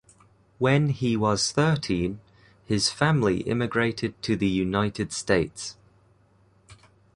[0.57, 2.21] When he was thirteen,
[2.65, 5.77] his family immigrated to the United States.